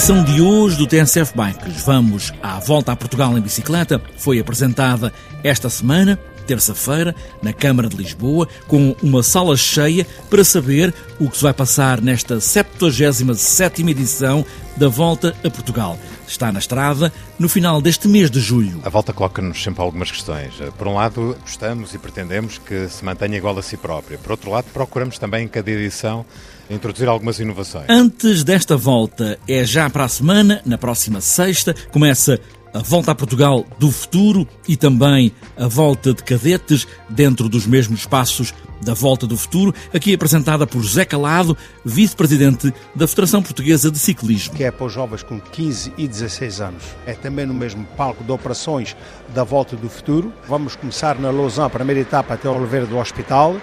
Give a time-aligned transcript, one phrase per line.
[0.00, 4.00] Edição de hoje do TSF Bikes, vamos à volta a Portugal em bicicleta.
[4.16, 5.12] Foi apresentada
[5.44, 11.36] esta semana, terça-feira, na Câmara de Lisboa, com uma sala cheia para saber o que
[11.36, 14.42] se vai passar nesta 77ª edição
[14.74, 15.98] da Volta a Portugal.
[16.26, 18.80] Está na estrada no final deste mês de julho.
[18.82, 20.54] A volta coloca-nos sempre algumas questões.
[20.78, 24.16] Por um lado, gostamos e pretendemos que se mantenha igual a si própria.
[24.16, 26.24] Por outro lado, procuramos também em cada edição
[26.70, 27.86] introduzir algumas inovações.
[27.88, 32.40] Antes desta volta, é já para a semana, na próxima sexta, começa
[32.72, 38.06] a volta a Portugal do futuro e também a volta de cadetes dentro dos mesmos
[38.06, 41.54] passos da Volta do Futuro, aqui apresentada por José Calado,
[41.84, 44.54] vice-presidente da Federação Portuguesa de Ciclismo.
[44.54, 46.82] Que é para os jovens com 15 e 16 anos.
[47.04, 48.96] É também no mesmo palco de operações
[49.34, 50.32] da Volta do Futuro.
[50.48, 53.56] Vamos começar na Lausanne, a primeira etapa até Oliveira do Hospital.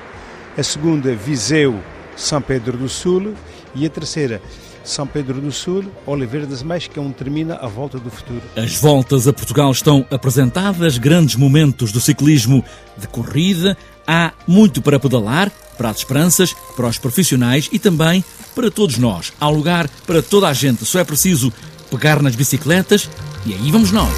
[0.56, 1.82] A segunda, Viseu,
[2.18, 3.34] São Pedro do Sul.
[3.74, 4.42] E a terceira,
[4.88, 8.42] são Pedro do Sul, Oliveira das Meias, que é onde termina a Volta do Futuro.
[8.56, 12.64] As voltas a Portugal estão apresentadas, grandes momentos do ciclismo
[12.98, 18.24] de corrida, há muito para pedalar, para as esperanças, para os profissionais e também
[18.56, 19.34] para todos nós.
[19.40, 21.52] Há lugar para toda a gente, só é preciso
[21.92, 23.10] pegar nas bicicletas
[23.46, 24.14] e aí vamos nós.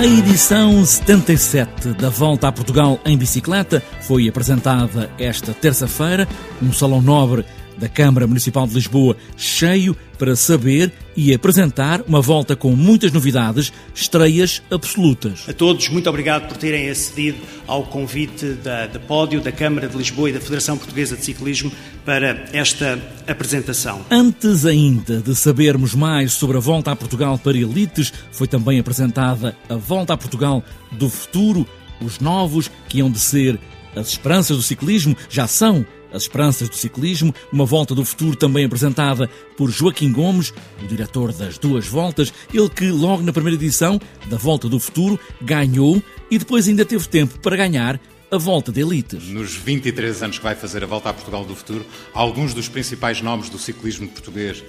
[0.00, 6.26] A edição 77 da Volta a Portugal em Bicicleta foi apresentada esta terça-feira
[6.58, 7.44] no Salão Nobre
[7.80, 13.72] da Câmara Municipal de Lisboa, cheio para saber e apresentar uma volta com muitas novidades,
[13.94, 15.46] estreias absolutas.
[15.48, 19.96] A todos, muito obrigado por terem acedido ao convite da, da Pódio, da Câmara de
[19.96, 21.72] Lisboa e da Federação Portuguesa de Ciclismo
[22.04, 24.04] para esta apresentação.
[24.10, 29.56] Antes ainda de sabermos mais sobre a volta a Portugal para elites, foi também apresentada
[29.70, 30.62] a volta a Portugal
[30.92, 31.66] do futuro,
[32.00, 33.58] os novos que iam de ser
[33.96, 38.64] as esperanças do ciclismo, já são as Esperanças do Ciclismo, uma volta do futuro também
[38.64, 44.00] apresentada por Joaquim Gomes, o diretor das duas voltas, ele que logo na primeira edição
[44.26, 48.00] da Volta do Futuro ganhou e depois ainda teve tempo para ganhar
[48.30, 49.24] a volta de elites.
[49.24, 51.84] Nos 23 anos que vai fazer a volta a Portugal do futuro,
[52.14, 54.62] alguns dos principais nomes do ciclismo português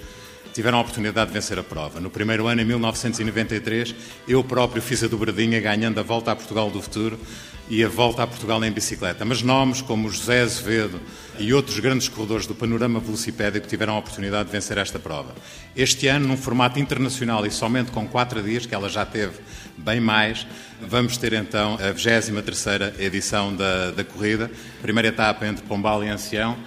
[0.53, 2.00] tiveram a oportunidade de vencer a prova.
[2.00, 3.95] No primeiro ano, em 1993,
[4.28, 7.19] eu próprio fiz a dobradinha ganhando a volta a Portugal do futuro
[7.69, 9.23] e a volta a Portugal em bicicleta.
[9.23, 11.00] Mas nomes como José Azevedo
[11.40, 15.34] e outros grandes corredores do panorama velocipédico tiveram a oportunidade de vencer esta prova.
[15.75, 19.40] Este ano, num formato internacional e somente com quatro dias, que ela já teve
[19.78, 20.45] bem mais,
[20.81, 24.51] vamos ter então a 23ª edição da, da corrida.
[24.81, 26.57] Primeira etapa entre Pombal e Ancião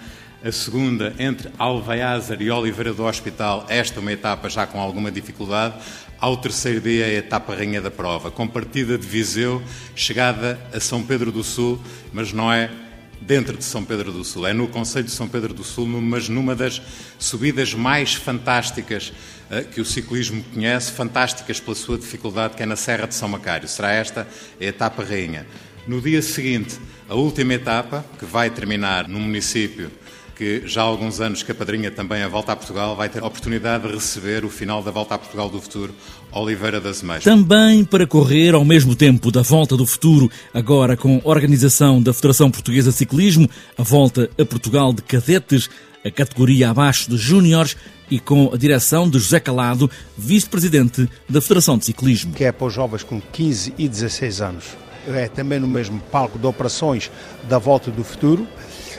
[0.45, 5.73] a segunda entre Alvaiázar e Oliveira do Hospital, esta uma etapa já com alguma dificuldade,
[6.19, 9.59] ao terceiro dia a etapa rainha da prova, com partida de Viseu,
[9.95, 11.81] chegada a São Pedro do Sul,
[12.13, 12.69] mas não é
[13.19, 16.29] dentro de São Pedro do Sul, é no Conselho de São Pedro do Sul, mas
[16.29, 16.79] numa das
[17.17, 19.11] subidas mais fantásticas
[19.49, 23.27] uh, que o ciclismo conhece, fantásticas pela sua dificuldade, que é na Serra de São
[23.27, 23.67] Macário.
[23.67, 24.27] Será esta
[24.61, 25.47] a etapa rainha.
[25.87, 26.77] No dia seguinte,
[27.09, 29.91] a última etapa, que vai terminar no município
[30.35, 33.23] que já há alguns anos que a padrinha também a Volta a Portugal vai ter
[33.23, 35.95] a oportunidade de receber o final da Volta a Portugal do Futuro,
[36.31, 37.23] Oliveira das Meias.
[37.23, 42.13] Também para correr ao mesmo tempo da Volta do Futuro, agora com a organização da
[42.13, 45.69] Federação Portuguesa de Ciclismo, a Volta a Portugal de Cadetes,
[46.03, 47.77] a categoria abaixo de Júniores
[48.11, 52.33] e com a direção de José Calado, vice-presidente da Federação de Ciclismo.
[52.33, 54.65] Que é para os jovens com 15 e 16 anos.
[55.07, 57.11] É também no mesmo palco de operações
[57.47, 58.47] da Volta do Futuro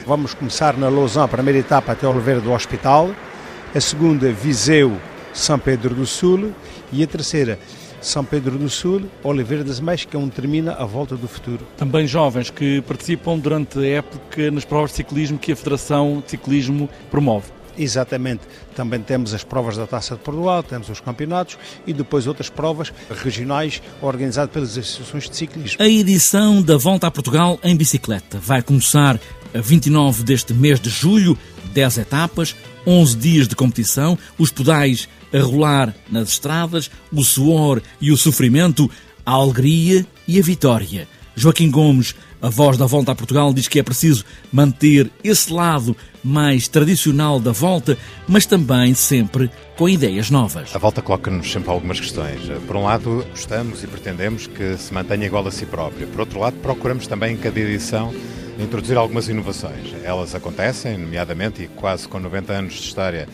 [0.07, 3.13] Vamos começar na a primeira etapa até Oliveira do Hospital,
[3.75, 4.97] a segunda Viseu,
[5.33, 6.53] São Pedro do Sul
[6.93, 7.59] e a terceira
[7.99, 11.67] São Pedro do Sul, Oliveira das Meias, que é onde termina a Volta do Futuro.
[11.75, 16.31] Também jovens que participam durante a época nas provas de ciclismo que a Federação de
[16.31, 17.51] Ciclismo promove.
[17.77, 18.41] Exatamente.
[18.75, 22.93] Também temos as provas da Taça de Portugal, temos os campeonatos e depois outras provas
[23.09, 25.77] regionais organizadas pelas associações de ciclismo.
[25.81, 29.19] A edição da Volta a Portugal em bicicleta vai começar
[29.57, 31.37] a 29 deste mês de julho,
[31.73, 32.55] 10 etapas,
[32.85, 38.89] 11 dias de competição, os pedais a rolar nas estradas, o suor e o sofrimento,
[39.25, 41.07] a alegria e a vitória.
[41.35, 45.95] Joaquim Gomes, a voz da volta a Portugal, diz que é preciso manter esse lado
[46.23, 50.75] mais tradicional da volta, mas também sempre com ideias novas.
[50.75, 52.41] A volta coloca-nos sempre algumas questões.
[52.65, 56.07] Por um lado, gostamos e pretendemos que se mantenha igual a si própria.
[56.07, 58.13] Por outro lado, procuramos também em cada edição
[58.59, 59.93] introduzir algumas inovações.
[60.03, 63.27] Elas acontecem, nomeadamente, e quase com 90 anos de história,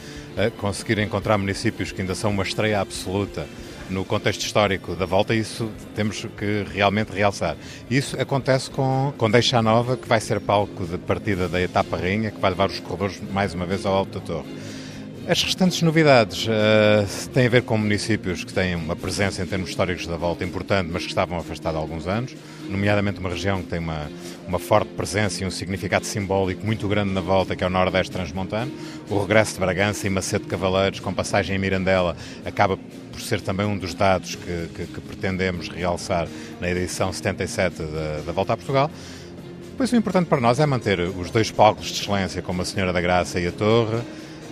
[0.58, 3.48] conseguir encontrar municípios que ainda são uma estreia absoluta
[3.90, 7.56] no contexto histórico da volta, isso temos que realmente realçar.
[7.90, 12.32] Isso acontece com, com Deixa Nova, que vai ser palco de partida da etapa rainha,
[12.32, 14.48] que vai levar os corredores mais uma vez ao Alto da Torre.
[15.28, 19.70] As restantes novidades uh, têm a ver com municípios que têm uma presença em termos
[19.70, 22.36] históricos da volta importante, mas que estavam afastados há alguns anos,
[22.70, 24.10] nomeadamente uma região que tem uma,
[24.48, 28.12] uma forte presença e um significado simbólico muito grande na volta, que é o Nordeste
[28.12, 28.72] Transmontano.
[29.10, 32.16] O regresso de Bragança e Macedo Cavaleiros, com passagem em Mirandela,
[32.46, 32.78] acaba
[33.12, 36.28] por ser também um dos dados que, que, que pretendemos realçar
[36.60, 38.90] na edição 77 da, da Volta a Portugal.
[39.76, 42.94] Pois o importante para nós é manter os dois palcos de excelência, como a Senhora
[42.94, 44.02] da Graça e a Torre,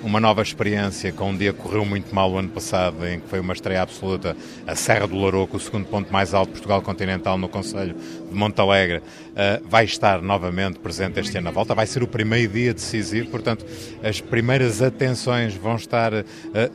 [0.03, 3.27] uma nova experiência com um dia que correu muito mal o ano passado, em que
[3.27, 6.81] foi uma estreia absoluta, a Serra do Larouco, o segundo ponto mais alto de Portugal
[6.81, 7.95] continental no Conselho
[8.29, 11.75] de Montalegre, uh, vai estar novamente presente este ano na volta.
[11.75, 13.65] Vai ser o primeiro dia decisivo, portanto,
[14.03, 16.25] as primeiras atenções vão estar, uh,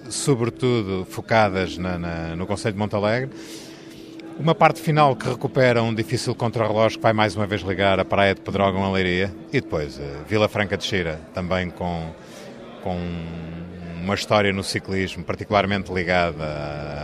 [0.08, 3.30] sobretudo, focadas na, na, no Conselho de Montalegre.
[4.38, 8.04] Uma parte final que recupera um difícil contrarrelógio que vai mais uma vez ligar a
[8.04, 12.12] Praia de Pedrógão a Leiria e depois uh, Vila Franca de Xira, também com
[12.86, 12.96] com
[14.00, 16.44] uma história no ciclismo particularmente ligada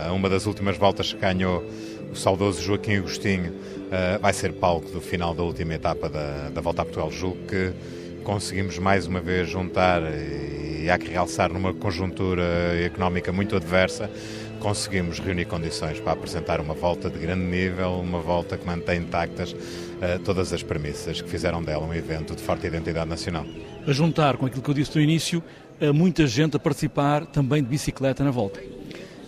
[0.07, 1.61] a uma das últimas voltas que ganhou
[2.09, 6.61] o saudoso Joaquim Agostinho, uh, vai ser palco do final da última etapa da, da
[6.61, 7.11] Volta a Portugal.
[7.11, 7.73] Julgo que
[8.23, 12.43] conseguimos mais uma vez juntar e, há que realçar numa conjuntura
[12.85, 14.09] económica muito adversa,
[14.61, 19.51] conseguimos reunir condições para apresentar uma volta de grande nível, uma volta que mantém intactas
[19.51, 23.45] uh, todas as premissas que fizeram dela um evento de forte identidade nacional.
[23.85, 25.43] A juntar com aquilo que eu disse no início,
[25.93, 28.59] muita gente a participar também de bicicleta na volta.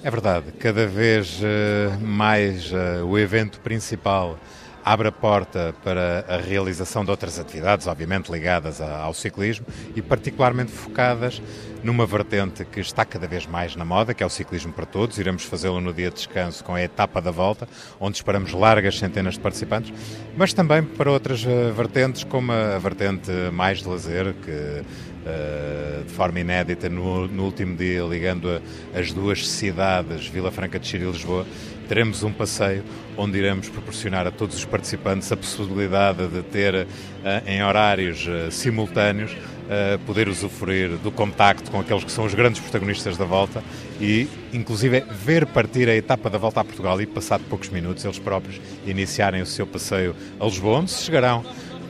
[0.04, 4.40] É verdade, cada vez eh, mais eh, o evento principal
[4.86, 9.66] abre a porta para a realização de outras atividades, obviamente ligadas ao ciclismo
[9.96, 11.42] e particularmente focadas
[11.84, 15.18] numa vertente que está cada vez mais na moda, que é o ciclismo para todos.
[15.18, 17.68] Iremos fazê-lo no dia de descanso com a etapa da volta,
[18.00, 19.92] onde esperamos largas centenas de participantes,
[20.38, 24.84] mas também para outras eh, vertentes, como a vertente mais de lazer, que
[26.06, 30.88] de forma inédita no, no último dia, ligando a, as duas cidades, Vila Franca de
[30.88, 31.45] Xira e Lisboa,
[31.88, 32.83] teremos um passeio
[33.18, 36.88] onde iremos proporcionar a todos os participantes a possibilidade de ter, uh,
[37.48, 39.36] em horários uh, simultâneos,
[40.06, 43.63] poder usufruir do contacto com aqueles que são os grandes protagonistas da volta
[44.00, 48.19] e, inclusive, ver partir a etapa da volta a Portugal e, passado poucos minutos, eles
[48.19, 51.44] próprios iniciarem o seu passeio a Lisboa, onde se chegarão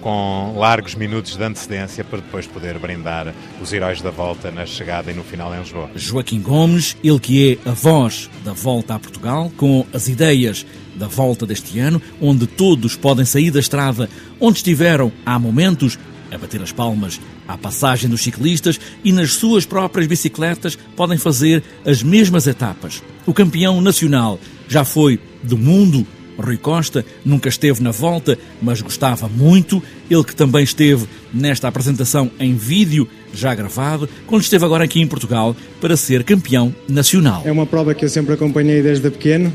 [0.06, 5.10] com largos minutos de antecedência para depois poder brindar os heróis da volta na chegada
[5.10, 5.90] e no final em Lisboa.
[5.96, 10.64] Joaquim Gomes, ele que é a voz da volta a Portugal, com as ideias
[10.94, 14.08] da volta deste ano, onde todos podem sair da estrada
[14.40, 15.98] onde estiveram há momentos
[16.32, 21.64] a bater as palmas à passagem dos ciclistas e nas suas próprias bicicletas podem fazer
[21.84, 23.02] as mesmas etapas.
[23.26, 26.06] O campeão nacional já foi do mundo
[26.38, 29.82] Rui Costa nunca esteve na volta, mas gostava muito.
[30.10, 35.08] Ele que também esteve nesta apresentação em vídeo, já gravado, quando esteve agora aqui em
[35.08, 37.42] Portugal para ser campeão nacional.
[37.46, 39.52] É uma prova que eu sempre acompanhei desde pequeno.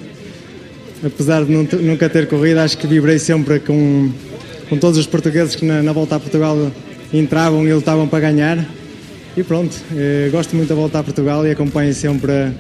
[1.02, 4.12] Apesar de nunca ter corrido, acho que vibrei sempre com,
[4.68, 6.70] com todos os portugueses que na, na volta a Portugal
[7.12, 8.66] entravam e lutavam para ganhar.
[9.36, 12.52] E pronto, eh, gosto muito da volta a Portugal e acompanho sempre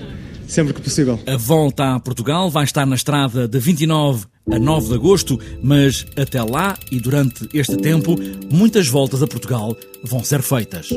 [0.50, 1.18] sempre que possível.
[1.26, 6.04] A volta a Portugal vai estar na estrada de 29 a 9 de agosto, mas
[6.16, 8.16] até lá e durante este tempo,
[8.52, 10.90] muitas voltas a Portugal vão ser feitas.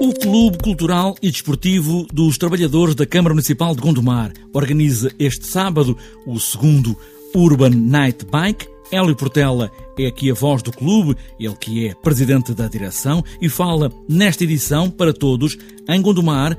[0.00, 5.96] O Clube Cultural e Desportivo dos Trabalhadores da Câmara Municipal de Gondomar organiza este sábado
[6.26, 6.96] o segundo
[7.34, 9.70] Urban Night Bike Hélio Portela
[10.04, 14.44] é aqui a voz do clube, ele que é presidente da direção e fala nesta
[14.44, 15.56] edição para todos
[15.88, 16.56] em Gondomar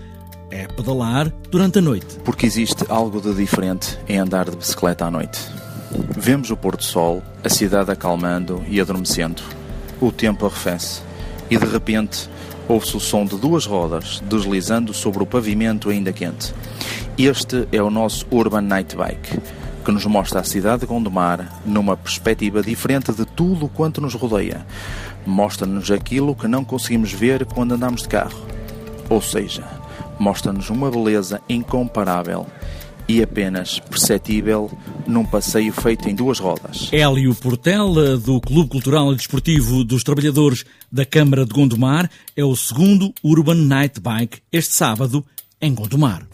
[0.49, 2.17] é pedalar durante a noite.
[2.23, 5.39] Porque existe algo de diferente em andar de bicicleta à noite.
[6.17, 9.41] Vemos o pôr do sol, a cidade acalmando e adormecendo.
[9.99, 11.01] O tempo arrefece
[11.49, 12.29] e de repente
[12.67, 16.53] ouve-se o som de duas rodas deslizando sobre o pavimento ainda quente.
[17.17, 19.39] Este é o nosso Urban Night Bike
[19.87, 24.67] que nos mostra a cidade de Gondomar numa perspectiva diferente de tudo quanto nos rodeia.
[25.25, 28.45] Mostra-nos aquilo que não conseguimos ver quando andamos de carro.
[29.09, 29.63] Ou seja,
[30.19, 32.45] mostra-nos uma beleza incomparável
[33.07, 34.69] e apenas perceptível
[35.07, 36.89] num passeio feito em duas rodas.
[36.91, 42.57] Hélio Portela, do Clube Cultural e Desportivo dos Trabalhadores da Câmara de Gondomar, é o
[42.57, 45.23] segundo Urban Night Bike este sábado
[45.61, 46.27] em Gondomar.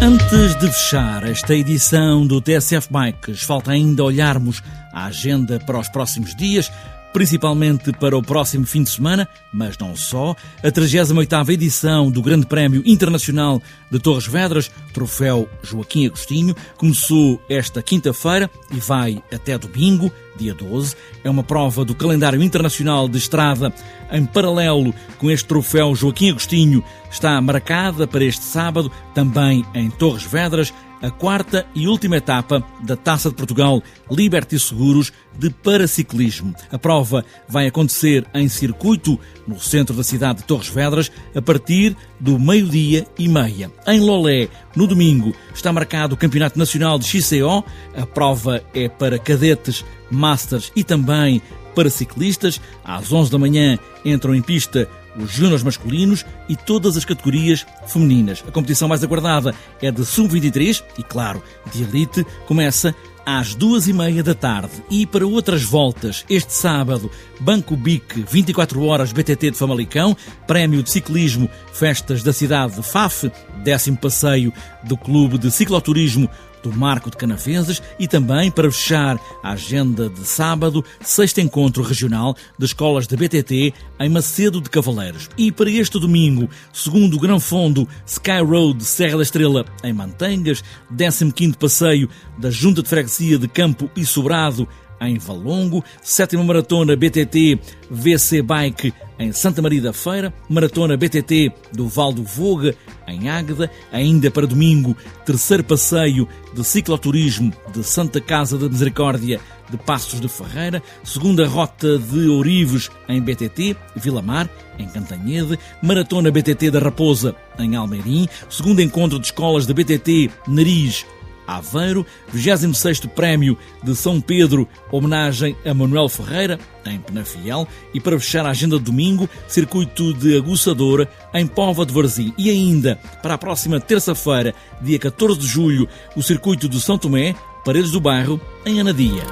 [0.00, 4.62] Antes de fechar esta edição do TSF Bikes, falta ainda olharmos
[4.92, 6.70] a agenda para os próximos dias
[7.12, 12.46] principalmente para o próximo fim de semana, mas não só, a 38ª edição do Grande
[12.46, 20.12] Prémio Internacional de Torres Vedras, troféu Joaquim Agostinho, começou esta quinta-feira e vai até domingo,
[20.36, 20.94] dia 12.
[21.24, 23.72] É uma prova do calendário internacional de estrada
[24.12, 30.24] em paralelo com este troféu Joaquim Agostinho, está marcada para este sábado, também em Torres
[30.24, 36.54] Vedras, a quarta e última etapa da Taça de Portugal Liberty Seguros de Paraciclismo.
[36.70, 41.96] A prova vai acontecer em circuito no centro da cidade de Torres Vedras a partir
[42.18, 43.70] do meio-dia e meia.
[43.86, 47.64] Em Lolé, no domingo, está marcado o Campeonato Nacional de XCO.
[47.96, 51.40] A prova é para cadetes, masters e também
[51.74, 52.60] para ciclistas.
[52.84, 54.88] Às 11 da manhã entram em pista
[55.18, 58.42] os júniores masculinos e todas as categorias femininas.
[58.46, 62.94] A competição mais aguardada é de sub-23 e, claro, de elite, começa
[63.26, 64.82] às duas e meia da tarde.
[64.90, 70.90] E para outras voltas, este sábado, Banco BIC 24 horas BTT de Famalicão, Prémio de
[70.90, 73.30] Ciclismo Festas da cidade de Faf,
[73.62, 74.50] décimo passeio
[74.82, 76.30] do Clube de Cicloturismo
[76.62, 82.36] do Marco de Canafenses e também para fechar a agenda de sábado, sexto encontro regional
[82.58, 85.28] de escolas de BTT em Macedo de Cavaleiros.
[85.36, 90.62] E para este domingo, segundo o Gran Fundo Sky Road Serra da Estrela em Mantengas,
[90.94, 94.68] 15º passeio da Junta de Freguesia de Campo e Sobrado
[95.00, 97.58] em Valongo, sétima maratona BTT
[97.90, 102.74] VC Bike em Santa Maria da Feira, maratona BTT do Val do Voga
[103.06, 109.40] em Águeda, ainda para domingo, terceiro passeio de cicloturismo de Santa Casa da Misericórdia
[109.70, 116.30] de Passos de Ferreira, segunda rota de Ourives em BTT, Vila Mar, em Cantanhede, maratona
[116.30, 121.04] BTT da Raposa em Almeirim, segundo encontro de escolas de BTT Nariz
[121.48, 128.44] Aveiro, 26º Prémio de São Pedro, homenagem a Manuel Ferreira, em Penafiel, e para fechar
[128.44, 132.34] a agenda de domingo, circuito de aguçadora em Pova de Varzim.
[132.36, 137.34] E ainda, para a próxima terça-feira, dia 14 de julho, o circuito de São Tomé,
[137.64, 139.22] Paredes do Bairro, em Anadia.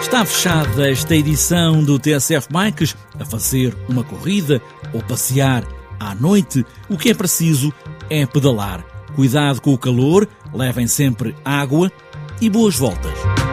[0.00, 4.62] Está fechada esta edição do TSF Bikes a fazer uma corrida
[4.92, 5.64] ou passear
[5.98, 6.64] à noite.
[6.88, 7.72] O que é preciso
[8.10, 8.84] é pedalar.
[9.14, 11.90] Cuidado com o calor, levem sempre água
[12.40, 13.43] e boas voltas.